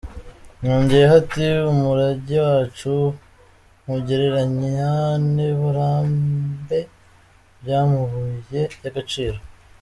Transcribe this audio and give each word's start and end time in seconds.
Yongeyeho 0.65 1.15
ati: 1.21 1.45
“Umurage 1.71 2.37
wacu 2.47 2.93
nkugereranya 3.83 4.89
n’ibirombe 5.33 6.79
by’amabuye 7.61 8.61
y’agaciro. 8.83 9.39